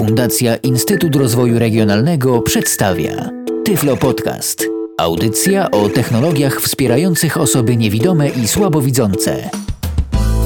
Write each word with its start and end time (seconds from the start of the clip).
Fundacja 0.00 0.56
Instytut 0.56 1.16
Rozwoju 1.16 1.58
Regionalnego 1.58 2.42
przedstawia 2.42 3.30
Tyflo 3.64 3.96
Podcast. 3.96 4.66
Audycja 4.98 5.70
o 5.70 5.88
technologiach 5.88 6.60
wspierających 6.60 7.36
osoby 7.36 7.76
niewidome 7.76 8.28
i 8.28 8.48
słabowidzące. 8.48 9.50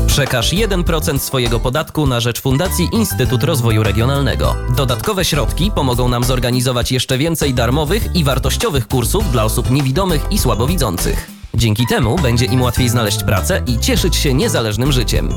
Przekaż 0.06 0.52
1% 0.52 1.18
swojego 1.18 1.60
podatku 1.60 2.06
na 2.06 2.20
rzecz 2.20 2.40
Fundacji 2.40 2.88
Instytut 2.92 3.44
Rozwoju 3.44 3.82
Regionalnego. 3.82 4.56
Dodatkowe 4.76 5.24
środki 5.24 5.70
pomogą 5.74 6.08
nam 6.08 6.24
zorganizować 6.24 6.92
jeszcze 6.92 7.18
więcej 7.18 7.54
darmowych 7.54 8.16
i 8.16 8.24
wartościowych 8.24 8.88
kursów 8.88 9.32
dla 9.32 9.44
osób 9.44 9.70
niewidomych 9.70 10.26
i 10.30 10.38
słabowidzących. 10.38 11.30
Dzięki 11.54 11.86
temu 11.86 12.16
będzie 12.18 12.44
im 12.44 12.62
łatwiej 12.62 12.88
znaleźć 12.88 13.24
pracę 13.24 13.62
i 13.66 13.78
cieszyć 13.78 14.16
się 14.16 14.34
niezależnym 14.34 14.92
życiem. 14.92 15.28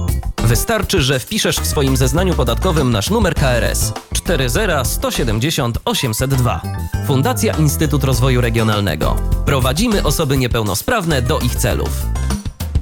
Wystarczy, 0.47 1.01
że 1.01 1.19
wpiszesz 1.19 1.59
w 1.59 1.65
swoim 1.65 1.97
zeznaniu 1.97 2.33
podatkowym 2.33 2.91
nasz 2.91 3.09
numer 3.09 3.35
KRS 3.35 3.93
40170 4.13 5.77
802. 5.85 6.61
Fundacja 7.07 7.53
Instytut 7.57 8.03
Rozwoju 8.03 8.41
Regionalnego. 8.41 9.15
Prowadzimy 9.45 10.03
osoby 10.03 10.37
niepełnosprawne 10.37 11.21
do 11.21 11.39
ich 11.39 11.55
celów. 11.55 11.89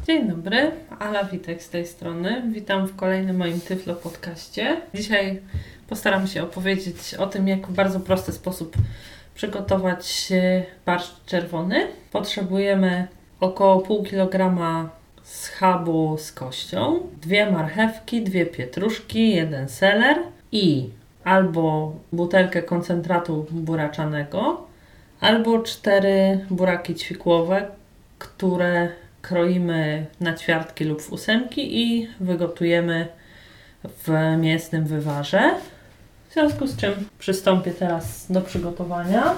Dzień 0.08 0.28
dobry, 0.28 0.72
Ala 1.00 1.24
Witek 1.24 1.64
z 1.64 1.70
tej 1.70 1.88
strony. 1.88 2.44
Witam 2.54 2.88
w 2.88 2.96
kolejnym 2.96 3.38
moim 3.38 3.62
Tyflo 3.62 3.96
podcaście. 3.96 4.82
Dzisiaj 4.94 5.42
postaram 5.90 6.28
się 6.28 6.44
opowiedzieć 6.44 7.14
o 7.20 7.28
tym, 7.28 7.48
jak 7.48 7.68
w 7.68 7.74
bardzo 7.74 8.00
prosty 8.00 8.32
sposób 8.32 8.76
przygotować 9.36 10.34
barszcz 10.86 11.26
czerwony. 11.26 11.88
Potrzebujemy 12.12 13.08
około 13.40 13.82
pół 13.82 14.04
kilograma 14.04 14.90
schabu 15.26 16.18
z 16.18 16.32
kością, 16.32 17.00
dwie 17.22 17.52
marchewki, 17.52 18.24
dwie 18.24 18.46
pietruszki, 18.46 19.36
jeden 19.36 19.70
seler 19.70 20.18
i 20.52 20.90
albo 21.24 21.94
butelkę 22.12 22.64
koncentratu 22.64 23.46
buraczanego, 23.52 24.68
albo 25.20 25.60
cztery 25.60 26.46
buraki 26.50 26.96
ćwikłowe, 26.96 27.68
które 28.20 28.90
kroimy 29.22 30.06
na 30.20 30.34
ćwiartki 30.34 30.84
lub 30.84 31.02
w 31.02 31.14
ósemki 31.14 31.82
i 31.82 32.10
wygotujemy 32.20 33.08
w 33.84 34.38
mięsnym 34.38 34.86
wywarze. 34.86 35.56
W 36.30 36.34
związku 36.34 36.68
z 36.68 36.78
czym 36.78 36.94
przystąpię 37.20 37.72
teraz 37.72 38.32
do 38.32 38.42
przygotowania. 38.42 39.36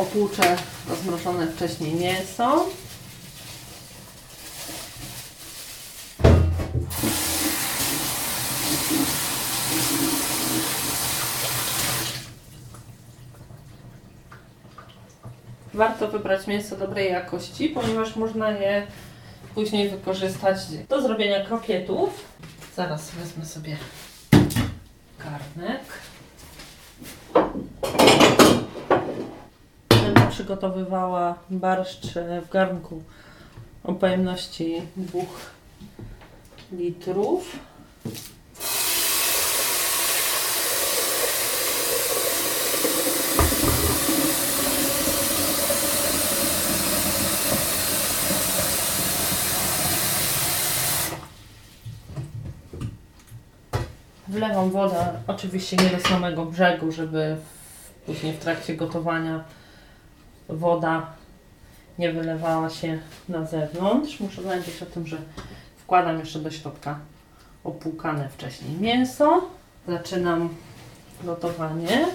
Opłuczę 0.00 0.56
rozmrożone 0.88 1.46
wcześniej 1.46 1.94
mięso. 1.94 2.66
Warto 15.74 16.08
wybrać 16.08 16.46
mięso 16.46 16.76
dobrej 16.76 17.12
jakości, 17.12 17.68
ponieważ 17.68 18.16
można 18.16 18.50
je 18.50 18.86
później 19.54 19.90
wykorzystać 19.90 20.58
do 20.88 21.02
zrobienia 21.02 21.44
krokietów. 21.46 22.10
Zaraz 22.76 23.10
wezmę 23.10 23.46
sobie 23.46 23.76
garnek. 25.18 25.82
Będę 29.88 30.29
przygotowywała 30.40 31.34
barszcz 31.50 32.06
w 32.46 32.50
garnku 32.50 33.02
o 33.84 33.92
pojemności 33.92 34.82
2 34.96 35.20
litrów. 36.72 37.58
Wlewam 54.28 54.70
wodę, 54.70 55.12
oczywiście 55.26 55.76
nie 55.76 55.90
do 55.90 56.08
samego 56.08 56.46
brzegu, 56.46 56.92
żeby 56.92 57.36
później 58.06 58.32
w 58.32 58.38
trakcie 58.38 58.76
gotowania 58.76 59.44
woda 60.52 61.06
nie 61.98 62.12
wylewała 62.12 62.70
się 62.70 62.98
na 63.28 63.44
zewnątrz. 63.46 64.20
Muszę 64.20 64.42
pamiętać 64.42 64.82
o 64.82 64.86
tym, 64.86 65.06
że 65.06 65.18
wkładam 65.78 66.18
jeszcze 66.18 66.38
do 66.38 66.50
środka 66.50 66.98
opłukane 67.64 68.28
wcześniej 68.28 68.76
mięso. 68.80 69.50
Zaczynam 69.88 70.48
gotowanie. 71.24 72.06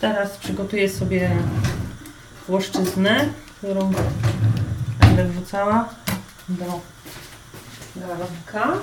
Teraz 0.00 0.36
przygotuję 0.36 0.88
sobie 0.88 1.30
włoszczyznę, 2.48 3.28
którą 3.58 3.92
będę 5.00 5.24
wrzucała 5.24 5.88
do 6.48 6.80
garnka. 7.96 8.78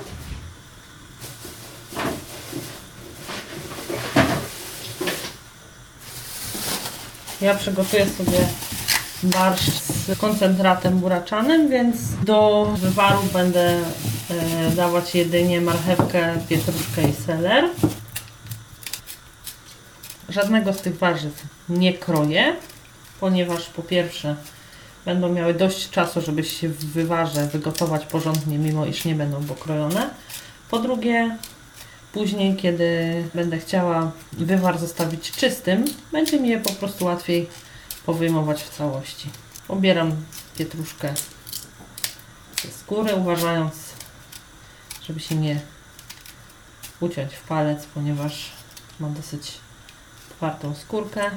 Ja 7.42 7.56
przygotuję 7.56 8.06
sobie 8.10 8.48
barszcz 9.24 9.72
z 9.72 10.20
koncentratem 10.20 11.00
buraczanym, 11.00 11.70
więc 11.70 11.98
do 12.24 12.66
wywaru 12.78 13.24
będę 13.34 13.80
e, 14.30 14.72
dawać 14.76 15.16
jedynie 15.16 15.62
marchewkę, 15.62 16.38
pietruszkę 16.50 17.10
i 17.10 17.14
seler. 17.14 17.70
Żadnego 20.30 20.74
z 20.74 20.82
tych 20.82 20.98
warzyw 20.98 21.44
nie 21.70 21.94
kroję, 21.94 22.56
ponieważ 23.22 23.66
po 23.66 23.82
pierwsze 23.82 24.36
będą 25.06 25.30
miały 25.30 25.54
dość 25.54 25.90
czasu, 25.90 26.22
żeby 26.22 26.44
się 26.44 26.70
w 26.70 26.86
wywarze 26.86 27.48
wygotować 27.48 28.06
porządnie, 28.06 28.58
mimo 28.58 28.86
iż 28.86 29.06
nie 29.06 29.16
będą 29.16 29.44
pokrojone. 29.44 30.10
Po 30.70 30.80
drugie, 30.80 31.38
później, 32.14 32.56
kiedy 32.56 33.24
będę 33.34 33.60
chciała 33.60 34.12
wywar 34.32 34.78
zostawić 34.80 35.32
czystym, 35.32 35.86
będzie 36.12 36.40
mi 36.40 36.50
je 36.50 36.60
po 36.60 36.74
prostu 36.74 37.06
łatwiej 37.06 37.50
powyjmować 38.06 38.64
w 38.64 38.78
całości. 38.78 39.30
Obieram 39.68 40.16
pietruszkę 40.58 41.14
ze 42.64 42.72
skóry, 42.72 43.16
uważając, 43.16 43.74
żeby 45.08 45.20
się 45.20 45.36
nie 45.36 45.60
uciąć 47.00 47.34
w 47.34 47.44
palec, 47.44 47.86
ponieważ 47.94 48.50
ma 49.00 49.10
dosyć 49.10 49.52
twardą 50.30 50.76
skórkę. 50.76 51.32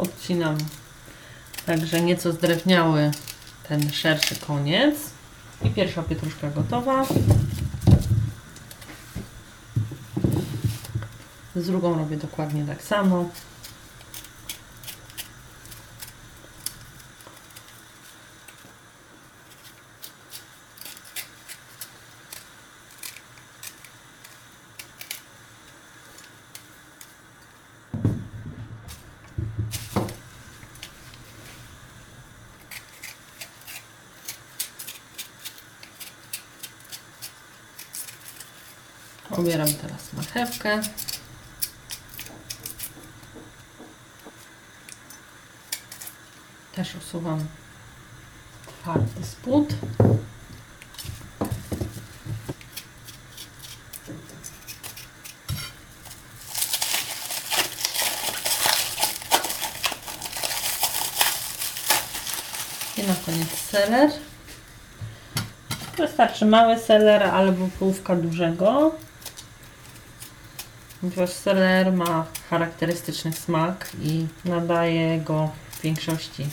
Odcinam 0.00 0.56
także 1.66 2.00
nieco 2.00 2.32
zdrewniały 2.32 3.10
ten 3.68 3.90
szerszy 3.92 4.36
koniec. 4.36 4.96
I 5.64 5.70
pierwsza 5.70 6.02
pietruszka 6.02 6.50
gotowa. 6.50 7.04
Z 11.56 11.66
drugą 11.66 11.98
robię 11.98 12.16
dokładnie 12.16 12.64
tak 12.66 12.82
samo. 12.82 13.24
Obieram 39.30 39.74
teraz 39.74 40.12
marchewkę. 40.12 40.80
Też 46.74 46.94
usuwam 46.94 47.46
twardy 48.66 49.26
spód. 49.26 49.68
I 62.96 63.02
na 63.02 63.14
koniec 63.26 63.48
seler. 63.70 64.10
Wystarczy 65.96 66.46
mały 66.46 66.78
seler 66.78 67.22
albo 67.22 67.68
połówka 67.78 68.16
dużego. 68.16 68.94
Seler 71.26 71.92
ma 71.92 72.26
charakterystyczny 72.50 73.32
smak 73.32 73.90
i 74.02 74.26
nadaje 74.44 75.20
go 75.20 75.50
w 75.70 75.80
większości 75.80 76.46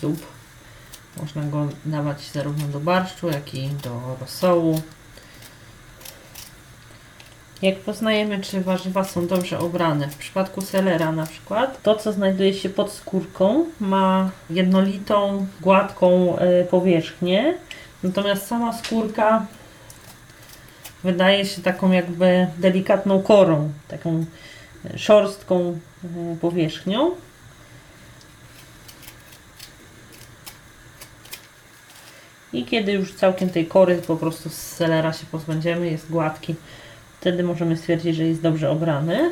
zup. 0.00 0.26
Można 1.20 1.42
go 1.42 1.68
dawać 1.84 2.30
zarówno 2.32 2.68
do 2.68 2.80
barszczu, 2.80 3.28
jak 3.28 3.54
i 3.54 3.68
do 3.68 4.16
rosołu. 4.20 4.82
Jak 7.62 7.78
poznajemy, 7.78 8.40
czy 8.40 8.60
warzywa 8.60 9.04
są 9.04 9.26
dobrze 9.26 9.58
obrane, 9.58 10.08
w 10.08 10.16
przypadku 10.16 10.60
selera 10.60 11.12
na 11.12 11.26
przykład, 11.26 11.82
to 11.82 11.96
co 11.96 12.12
znajduje 12.12 12.54
się 12.54 12.68
pod 12.68 12.92
skórką 12.92 13.64
ma 13.80 14.30
jednolitą, 14.50 15.46
gładką 15.60 16.38
e, 16.38 16.64
powierzchnię, 16.64 17.54
natomiast 18.02 18.46
sama 18.46 18.72
skórka 18.72 19.46
wydaje 21.04 21.46
się 21.46 21.62
taką 21.62 21.92
jakby 21.92 22.46
delikatną 22.58 23.22
korą, 23.22 23.72
taką 23.88 24.24
e, 24.84 24.98
szorstką 24.98 25.78
e, 26.04 26.36
powierzchnią. 26.40 27.10
I 32.52 32.64
kiedy 32.64 32.92
już 32.92 33.14
całkiem 33.14 33.50
tej 33.50 33.66
kory 33.66 33.96
po 33.96 34.16
prostu 34.16 34.48
z 34.48 34.54
selera 34.54 35.12
się 35.12 35.26
pozbędziemy, 35.26 35.90
jest 35.90 36.10
gładki, 36.10 36.54
wtedy 37.20 37.42
możemy 37.42 37.76
stwierdzić, 37.76 38.16
że 38.16 38.24
jest 38.24 38.42
dobrze 38.42 38.70
obrany. 38.70 39.30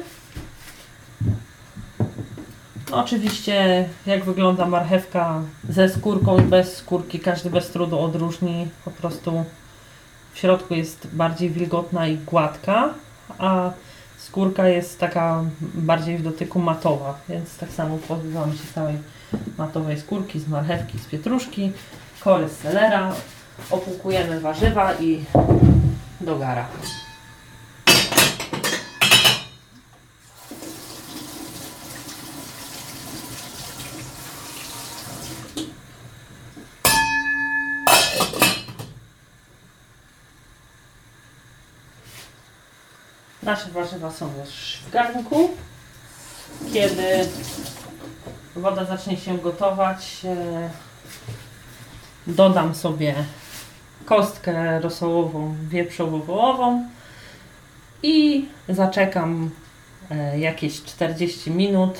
Oczywiście, 2.92 3.88
jak 4.06 4.24
wygląda 4.24 4.66
marchewka 4.66 5.42
ze 5.68 5.88
skórką 5.88 6.38
i 6.38 6.42
bez 6.42 6.76
skórki, 6.76 7.20
każdy 7.20 7.50
bez 7.50 7.70
trudu 7.70 7.98
odróżni. 7.98 8.68
Po 8.84 8.90
prostu 8.90 9.44
w 10.38 10.40
środku 10.40 10.74
jest 10.74 11.06
bardziej 11.12 11.50
wilgotna 11.50 12.06
i 12.06 12.16
gładka, 12.16 12.94
a 13.38 13.70
skórka 14.18 14.68
jest 14.68 15.00
taka 15.00 15.44
bardziej 15.74 16.18
w 16.18 16.22
dotyku 16.22 16.58
matowa, 16.58 17.18
więc 17.28 17.58
tak 17.58 17.70
samo 17.70 17.98
pozbywamy 18.08 18.52
się 18.52 18.64
całej 18.74 18.94
matowej 19.58 20.00
skórki 20.00 20.40
z 20.40 20.48
marchewki, 20.48 20.98
z 20.98 21.06
pietruszki, 21.06 21.72
kory 22.20 22.48
z 22.48 22.58
selera, 22.58 23.12
opłukujemy 23.70 24.40
warzywa 24.40 24.94
i 24.94 25.24
do 26.20 26.38
gara. 26.38 26.66
Nasze 43.42 43.70
warzywa 43.70 44.10
są 44.10 44.30
już 44.40 44.78
w 44.86 44.90
garnku. 44.90 45.50
Kiedy 46.72 47.28
woda 48.56 48.84
zacznie 48.84 49.16
się 49.16 49.38
gotować, 49.38 50.20
e, 50.24 50.70
dodam 52.26 52.74
sobie 52.74 53.14
kostkę 54.04 54.80
rosołową, 54.80 55.54
wieprzowo-wołową 55.68 56.84
i 58.02 58.48
zaczekam 58.68 59.50
e, 60.10 60.38
jakieś 60.38 60.82
40 60.82 61.50
minut, 61.50 61.98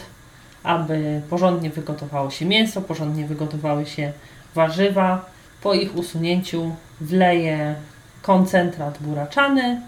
aby 0.63 1.23
porządnie 1.31 1.71
wygotowało 1.71 2.31
się 2.31 2.47
mięso, 2.47 2.83
porządnie 2.83 3.27
wygotowały 3.27 3.87
się 3.87 4.13
warzywa. 4.55 5.25
Po 5.63 5.75
ich 5.75 5.97
usunięciu 5.97 6.75
wleję 7.01 7.75
koncentrat 8.23 8.99
buraczany 9.01 9.81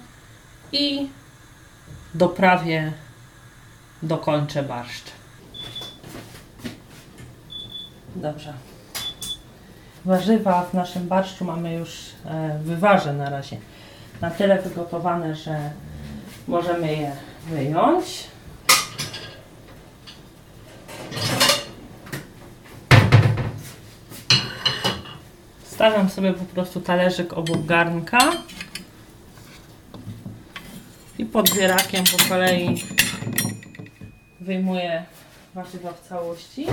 i 0.72 1.08
doprawię, 2.14 2.92
dokończę 4.02 4.62
barszcz. 4.62 5.10
Dobrze. 8.16 8.52
Warzywa 10.04 10.62
w 10.62 10.74
naszym 10.74 11.08
barszczu 11.08 11.44
mamy 11.44 11.74
już 11.74 12.10
e, 12.24 12.58
wywarze 12.64 13.12
na 13.12 13.30
razie 13.30 13.56
na 14.20 14.30
tyle 14.30 14.62
wygotowane, 14.62 15.34
że 15.36 15.70
możemy 16.48 16.96
je 16.96 17.12
wyjąć. 17.46 18.26
Stawiam 25.64 26.10
sobie 26.10 26.32
po 26.32 26.44
prostu 26.44 26.80
talerzyk 26.80 27.32
obok 27.32 27.64
garnka 27.66 28.18
i 31.20 31.24
podbierakiem 31.24 32.04
po 32.04 32.28
kolei 32.28 32.84
wyjmuję 34.40 35.04
warzywa 35.54 35.92
w 35.92 36.08
całości. 36.08 36.66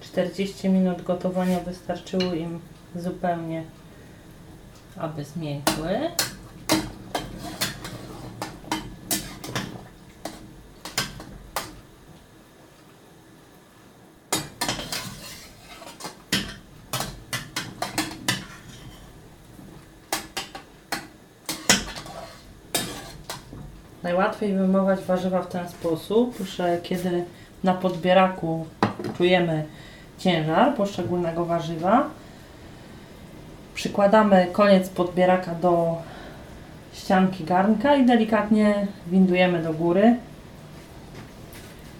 Czterdzieści 0.00 0.68
minut 0.68 1.02
gotowania 1.02 1.60
wystarczyło 1.60 2.34
im 2.34 2.60
zupełnie, 2.96 3.64
aby 4.96 5.24
zmiękły. 5.24 6.10
Najłatwiej 24.10 24.54
wyjmować 24.54 25.00
warzywa 25.00 25.42
w 25.42 25.48
ten 25.48 25.68
sposób, 25.68 26.36
że 26.38 26.78
kiedy 26.82 27.24
na 27.64 27.74
podbieraku 27.74 28.66
czujemy 29.16 29.64
ciężar 30.18 30.74
poszczególnego 30.74 31.44
warzywa, 31.44 32.06
przykładamy 33.74 34.46
koniec 34.52 34.88
podbieraka 34.88 35.54
do 35.54 35.96
ścianki 36.92 37.44
garnka 37.44 37.96
i 37.96 38.06
delikatnie 38.06 38.86
windujemy 39.06 39.62
do 39.62 39.72
góry. 39.72 40.16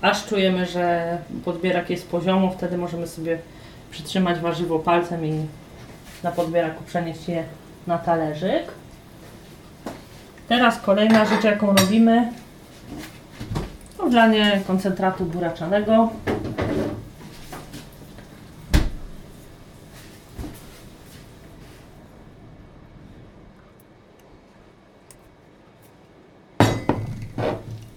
Aż 0.00 0.26
czujemy, 0.26 0.66
że 0.66 1.18
podbierak 1.44 1.90
jest 1.90 2.10
poziomo, 2.10 2.50
wtedy 2.50 2.78
możemy 2.78 3.06
sobie 3.06 3.38
przytrzymać 3.90 4.38
warzywo 4.38 4.78
palcem 4.78 5.26
i 5.26 5.46
na 6.22 6.30
podbieraku 6.32 6.84
przenieść 6.84 7.28
je 7.28 7.44
na 7.86 7.98
talerzyk. 7.98 8.64
Teraz 10.50 10.80
kolejna 10.80 11.24
rzecz, 11.24 11.44
jaką 11.44 11.76
robimy, 11.76 12.32
to 13.96 14.06
wlanie 14.06 14.60
koncentratu 14.66 15.24
buraczanego. 15.24 16.10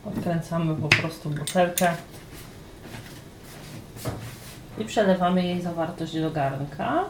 Odkręcamy 0.05 0.75
po 0.75 0.89
prostu 0.89 1.29
butelkę 1.29 1.93
i 4.77 4.85
przelewamy 4.85 5.43
jej 5.43 5.61
zawartość 5.61 6.21
do 6.21 6.31
garnka. 6.31 7.05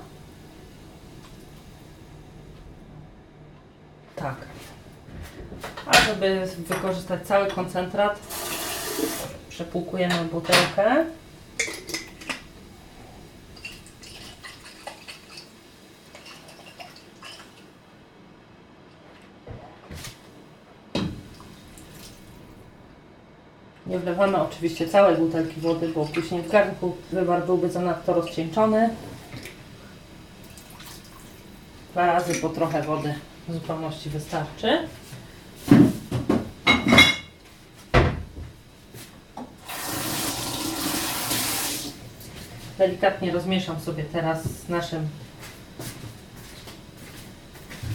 Tak. 4.15 4.35
A 5.85 5.91
żeby 6.13 6.47
wykorzystać 6.57 7.27
cały 7.27 7.47
koncentrat, 7.47 8.19
przepłukujemy 9.49 10.25
butelkę. 10.31 11.05
Nie 23.87 23.99
wlewamy 23.99 24.37
oczywiście 24.41 24.87
całej 24.87 25.17
butelki 25.17 25.61
wody, 25.61 25.87
bo 25.87 26.05
później 26.05 26.41
w 26.41 26.51
garnku 26.51 26.97
wywar 27.11 27.45
byłby 27.45 27.69
zanadto 27.69 28.13
rozcieńczony. 28.13 28.89
Dwa 31.91 32.05
razy 32.05 32.35
po 32.35 32.49
trochę 32.49 32.81
wody 32.81 33.15
w 33.47 33.53
zupełności 33.53 34.09
wystarczy. 34.09 34.87
Delikatnie 42.83 43.31
rozmieszam 43.31 43.79
sobie 43.79 44.03
teraz 44.03 44.43
z 44.43 44.69
naszym 44.69 45.09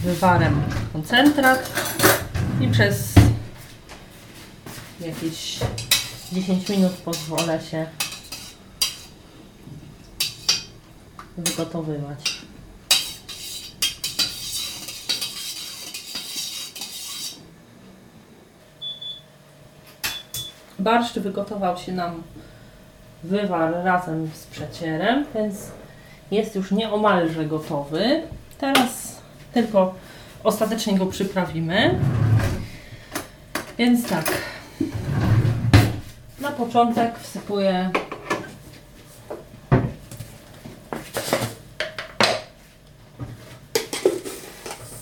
wywarem 0.03 0.61
koncentrat. 0.93 1.71
I 2.61 2.67
przez 2.67 3.13
jakieś 4.99 5.59
10 6.31 6.69
minut 6.69 6.91
pozwolę 6.91 7.61
się 7.61 7.85
wygotowywać. 11.37 12.41
Barszcz 20.79 21.19
wygotował 21.19 21.77
się 21.77 21.91
nam 21.91 22.23
wywar 23.23 23.73
razem 23.83 24.29
z 24.33 24.45
przecierem, 24.45 25.25
więc 25.35 25.55
jest 26.31 26.55
już 26.55 26.71
nieomalże 26.71 27.45
gotowy. 27.45 28.21
Teraz 28.57 29.21
tylko 29.53 29.93
ostatecznie 30.43 30.97
go 30.97 31.05
przyprawimy. 31.05 31.99
Więc 33.77 34.09
tak. 34.09 34.31
Na 36.41 36.51
początek 36.51 37.19
wsypuję 37.19 37.91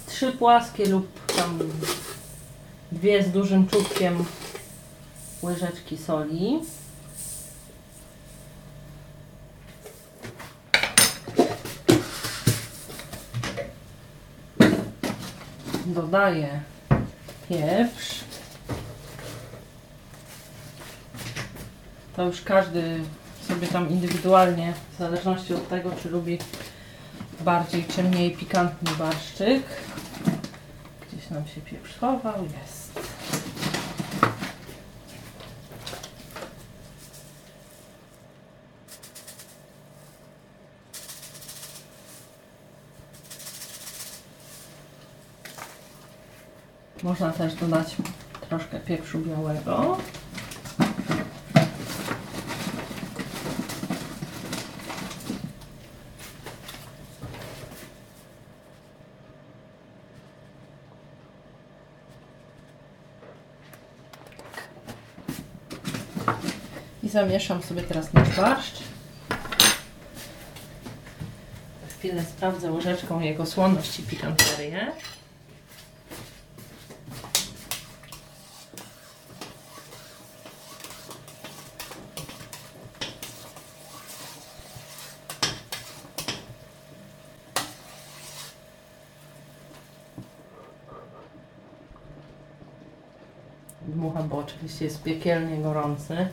trzy 0.08 0.32
płaskie 0.32 0.86
lub 0.86 1.36
tam 1.36 1.60
dwie 2.92 3.24
z 3.24 3.32
dużym 3.32 3.68
czubkiem 3.68 4.26
łyżeczki 5.44 5.98
soli. 5.98 6.60
Dodaję 15.98 16.60
pieprz. 17.50 18.24
To 22.16 22.26
już 22.26 22.42
każdy 22.42 23.00
sobie 23.48 23.68
tam 23.68 23.90
indywidualnie, 23.90 24.74
w 24.94 24.98
zależności 24.98 25.54
od 25.54 25.70
tego, 25.70 25.92
czy 26.04 26.10
lubi 26.10 26.38
bardziej 27.40 27.86
czy 27.86 28.04
mniej 28.04 28.32
pikantny 28.32 28.92
barszczyk. 29.00 29.64
Gdzieś 31.08 31.30
nam 31.30 31.48
się 31.48 31.62
pieprz 31.62 31.98
chował, 31.98 32.44
jest. 32.44 33.07
Można 47.08 47.32
też 47.32 47.54
dodać 47.54 47.96
troszkę 48.50 48.80
pieprzu 48.80 49.20
białego. 49.20 49.98
I 67.04 67.10
zamieszam 67.10 67.64
sobie 67.64 67.82
teraz 67.82 68.14
nasz 68.14 68.36
barszcz. 68.36 68.84
Chwilę 72.00 72.26
sprawdzę 72.26 72.72
łyżeczką 72.72 73.20
jego 73.20 73.46
słoność 73.46 74.00
i 74.00 74.04
pikanterię. 74.04 74.92
Dmucham, 93.98 94.30
bo 94.30 94.38
oczywiście 94.38 94.86
jest 94.86 95.04
piekielnie 95.04 95.58
gorący. 95.58 96.28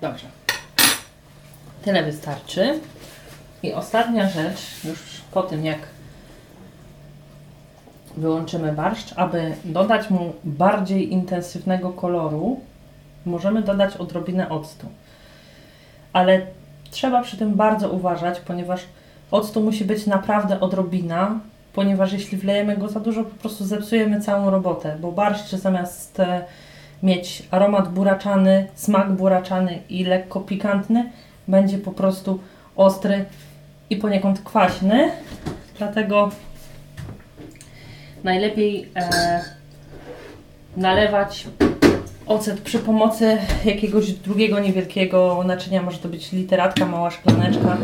Dobrze. 0.00 0.26
Tyle 1.82 2.04
wystarczy. 2.04 2.80
I 3.62 3.72
ostatnia 3.72 4.28
rzecz, 4.28 4.84
już 4.84 4.98
po 5.32 5.42
tym 5.42 5.64
jak 5.64 5.78
wyłączymy 8.16 8.72
barszcz, 8.72 9.12
aby 9.16 9.56
dodać 9.64 10.10
mu 10.10 10.32
bardziej 10.44 11.12
intensywnego 11.12 11.92
koloru, 11.92 12.60
możemy 13.26 13.62
dodać 13.62 13.96
odrobinę 13.96 14.48
octu. 14.48 14.86
Ale 16.12 16.46
trzeba 16.90 17.22
przy 17.22 17.36
tym 17.36 17.54
bardzo 17.54 17.90
uważać, 17.90 18.40
ponieważ 18.40 18.80
octu 19.30 19.62
musi 19.62 19.84
być 19.84 20.06
naprawdę 20.06 20.60
odrobina, 20.60 21.40
ponieważ 21.72 22.12
jeśli 22.12 22.38
wlejemy 22.38 22.76
go 22.76 22.88
za 22.88 23.00
dużo, 23.00 23.24
po 23.24 23.34
prostu 23.34 23.64
zepsujemy 23.64 24.20
całą 24.20 24.50
robotę, 24.50 24.96
bo 25.00 25.12
barszcz 25.12 25.50
zamiast 25.50 26.20
e, 26.20 26.44
mieć 27.02 27.42
aromat 27.50 27.92
buraczany, 27.92 28.66
smak 28.74 29.12
buraczany 29.12 29.78
i 29.88 30.04
lekko 30.04 30.40
pikantny, 30.40 31.10
będzie 31.48 31.78
po 31.78 31.92
prostu 31.92 32.40
ostry 32.76 33.24
i 33.90 33.96
poniekąd 33.96 34.40
kwaśny. 34.40 35.10
Dlatego 35.78 36.30
najlepiej 38.24 38.88
e, 38.96 39.40
nalewać 40.76 41.46
ocet 42.26 42.60
przy 42.60 42.78
pomocy 42.78 43.38
jakiegoś 43.64 44.12
drugiego 44.12 44.60
niewielkiego 44.60 45.42
naczynia. 45.46 45.82
Może 45.82 45.98
to 45.98 46.08
być 46.08 46.32
literatka, 46.32 46.86
mała 46.86 47.10
szklaneczka. 47.10 47.76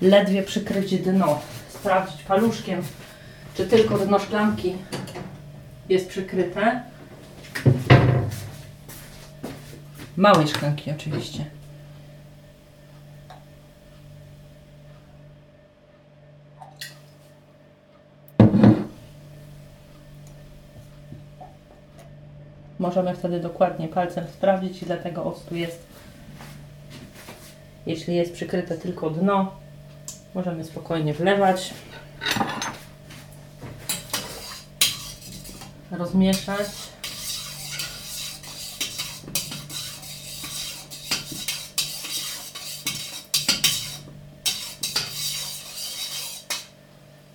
Ledwie 0.00 0.42
przykryć 0.42 0.98
dno. 0.98 1.40
Sprawdzić 1.68 2.22
paluszkiem, 2.22 2.82
czy 3.54 3.66
tylko 3.66 3.98
dno 3.98 4.18
szklanki 4.18 4.74
jest 5.88 6.08
przykryte. 6.08 6.82
Małej 10.16 10.48
szklanki 10.48 10.90
oczywiście. 10.90 11.57
Możemy 22.78 23.14
wtedy 23.14 23.40
dokładnie 23.40 23.88
palcem 23.88 24.24
sprawdzić, 24.28 24.82
ile 24.82 24.96
tego 24.96 25.24
octu 25.24 25.56
jest. 25.56 25.86
Jeśli 27.86 28.14
jest 28.14 28.32
przykryte 28.32 28.78
tylko 28.78 29.10
dno, 29.10 29.52
możemy 30.34 30.64
spokojnie 30.64 31.14
wlewać. 31.14 31.74
Rozmieszać. 35.90 36.66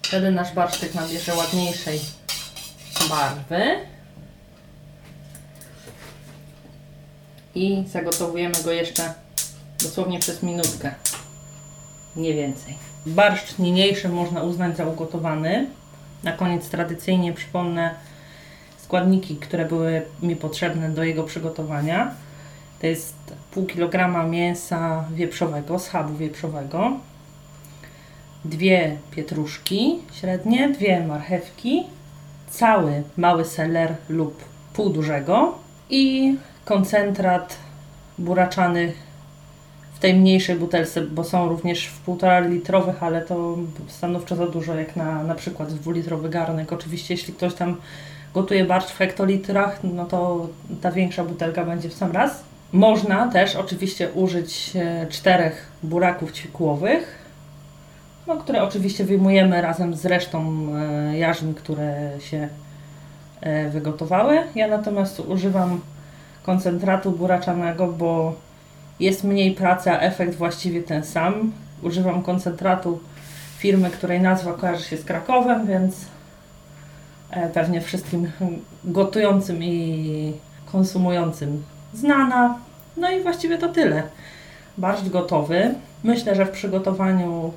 Wtedy 0.01 0.31
nasz 0.31 0.53
barszczyk 0.53 0.95
nabierze 0.95 1.35
ładniejszej 1.35 1.99
barwy. 3.09 3.92
I 7.55 7.83
zagotowujemy 7.87 8.55
go 8.63 8.71
jeszcze 8.71 9.13
dosłownie 9.83 10.19
przez 10.19 10.43
minutkę. 10.43 10.95
Nie 12.15 12.33
więcej. 12.33 12.73
Barszcz 13.05 13.57
niniejszy 13.59 14.09
można 14.09 14.43
uznać 14.43 14.77
za 14.77 14.85
ugotowany. 14.85 15.67
Na 16.23 16.31
koniec 16.31 16.69
tradycyjnie 16.69 17.33
przypomnę 17.33 17.95
składniki, 18.83 19.35
które 19.35 19.65
były 19.65 20.01
mi 20.21 20.35
potrzebne 20.35 20.89
do 20.89 21.03
jego 21.03 21.23
przygotowania. 21.23 22.11
To 22.81 22.87
jest 22.87 23.15
pół 23.51 23.65
kilograma 23.65 24.23
mięsa 24.23 25.05
wieprzowego, 25.13 25.79
schabu 25.79 26.17
wieprzowego, 26.17 26.91
dwie 28.45 28.97
pietruszki 29.11 29.99
średnie, 30.13 30.69
dwie 30.69 31.07
marchewki, 31.07 31.83
cały 32.49 33.03
mały 33.17 33.45
seler 33.45 33.95
lub 34.09 34.43
pół 34.73 34.89
dużego 34.89 35.57
i 35.89 36.35
koncentrat 36.65 37.57
buraczany 38.17 38.93
w 39.93 39.99
tej 39.99 40.13
mniejszej 40.13 40.55
butelce, 40.55 41.01
bo 41.01 41.23
są 41.23 41.49
również 41.49 41.87
w 41.87 42.07
1,5 42.07 42.49
litrowych, 42.49 43.03
ale 43.03 43.21
to 43.21 43.57
stanowczo 43.87 44.35
za 44.35 44.47
dużo, 44.47 44.75
jak 44.75 44.95
na, 44.95 45.23
na 45.23 45.35
przykład 45.35 45.73
dwulitrowy 45.73 46.29
garnek. 46.29 46.73
Oczywiście, 46.73 47.13
jeśli 47.13 47.33
ktoś 47.33 47.53
tam 47.53 47.77
gotuje 48.33 48.65
barszcz 48.65 48.91
w 48.91 48.97
hektolitrach, 48.97 49.79
no 49.83 50.05
to 50.05 50.47
ta 50.81 50.91
większa 50.91 51.23
butelka 51.23 51.65
będzie 51.65 51.89
w 51.89 51.93
sam 51.93 52.11
raz. 52.11 52.43
Można 52.71 53.27
też 53.31 53.55
oczywiście 53.55 54.11
użyć 54.11 54.71
e, 54.75 55.07
czterech 55.09 55.71
buraków 55.83 56.31
ćwikłowych, 56.31 57.23
no, 58.27 58.37
które 58.37 58.63
oczywiście 58.63 59.03
wyjmujemy 59.03 59.61
razem 59.61 59.95
z 59.95 60.05
resztą 60.05 60.67
e, 60.75 61.17
jarzyn, 61.17 61.53
które 61.53 62.11
się 62.19 62.49
e, 63.41 63.69
wygotowały. 63.69 64.39
Ja 64.55 64.67
natomiast 64.67 65.19
używam 65.19 65.81
koncentratu 66.43 67.11
buraczanego, 67.11 67.87
bo 67.87 68.35
jest 68.99 69.23
mniej 69.23 69.51
pracy, 69.51 69.91
a 69.91 69.99
efekt 69.99 70.35
właściwie 70.35 70.83
ten 70.83 71.03
sam. 71.03 71.51
Używam 71.81 72.23
koncentratu 72.23 72.99
firmy, 73.57 73.89
której 73.89 74.21
nazwa 74.21 74.53
kojarzy 74.53 74.83
się 74.83 74.97
z 74.97 75.05
Krakowem, 75.05 75.67
więc 75.67 76.05
e, 77.29 77.49
pewnie 77.49 77.81
wszystkim 77.81 78.31
gotującym 78.83 79.63
i 79.63 80.33
konsumującym 80.71 81.63
znana. 81.93 82.57
No 82.97 83.11
i 83.11 83.21
właściwie 83.21 83.57
to 83.57 83.69
tyle. 83.69 84.03
Barszcz 84.77 85.09
gotowy. 85.09 85.75
Myślę, 86.03 86.35
że 86.35 86.45
w 86.45 86.51
przygotowaniu 86.51 87.53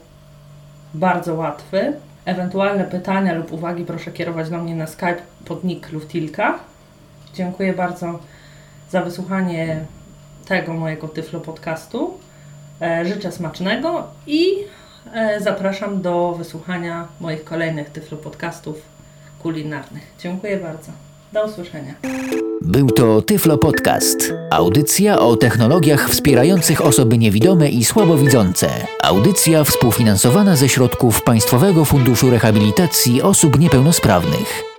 bardzo 0.95 1.35
łatwy. 1.35 1.93
Ewentualne 2.25 2.85
pytania 2.85 3.35
lub 3.35 3.53
uwagi 3.53 3.85
proszę 3.85 4.13
kierować 4.13 4.51
do 4.51 4.59
mnie 4.59 4.75
na 4.75 4.87
Skype 4.87 5.23
pod 5.45 5.65
nick 5.65 5.93
Luftilka. 5.93 6.59
Dziękuję 7.35 7.73
bardzo 7.73 8.19
za 8.91 9.03
wysłuchanie 9.03 9.85
tego 10.47 10.73
mojego 10.73 11.09
Tyflo 11.09 11.41
podcastu. 11.41 12.15
E, 12.83 13.05
Życzę 13.07 13.33
smacznego 13.33 14.05
i 14.27 14.47
e, 15.15 15.41
zapraszam 15.41 16.03
do 16.03 16.35
wysłuchania 16.39 17.09
moich 17.21 17.45
kolejnych 17.45 17.91
Tyflo 17.91 18.19
podcastów 18.19 18.77
kulinarnych. 19.43 20.03
Dziękuję 20.19 20.57
bardzo. 20.57 20.93
Do 21.33 21.45
usłyszenia. 21.45 21.95
Był 22.63 22.91
to 22.91 23.23
Tyflo 23.23 23.59
Podcast. 23.59 24.33
Audycja 24.51 25.19
o 25.19 25.37
technologiach 25.37 26.11
wspierających 26.11 26.85
osoby 26.85 27.19
niewidome 27.19 27.69
i 27.69 27.85
słabowidzące. 27.85 28.69
Audycja 29.03 29.65
współfinansowana 29.65 30.57
ze 30.57 30.69
środków 30.69 31.23
Państwowego 31.23 31.85
Funduszu 31.85 32.31
Rehabilitacji 32.31 33.23
Osób 33.23 33.61
Niepełnosprawnych. 33.61 34.76